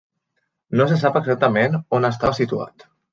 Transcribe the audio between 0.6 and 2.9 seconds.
No se sap exactament on estava situat.